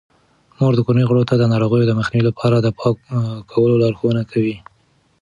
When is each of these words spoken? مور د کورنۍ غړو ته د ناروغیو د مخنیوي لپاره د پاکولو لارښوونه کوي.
مور 0.57 0.73
د 0.75 0.79
کورنۍ 0.85 1.05
غړو 1.09 1.23
ته 1.29 1.35
د 1.37 1.43
ناروغیو 1.53 1.89
د 1.89 1.93
مخنیوي 1.99 2.25
لپاره 2.29 2.55
د 2.59 2.67
پاکولو 2.79 3.79
لارښوونه 3.83 4.21
کوي. 4.31 4.55